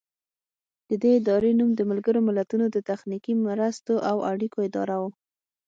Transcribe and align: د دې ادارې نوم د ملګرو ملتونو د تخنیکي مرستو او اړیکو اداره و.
د 0.89 0.91
دې 1.01 1.11
ادارې 1.19 1.51
نوم 1.59 1.69
د 1.75 1.81
ملګرو 1.91 2.19
ملتونو 2.27 2.65
د 2.71 2.77
تخنیکي 2.89 3.33
مرستو 3.47 3.93
او 4.09 4.17
اړیکو 4.31 4.57
اداره 4.69 4.95
و. 5.01 5.03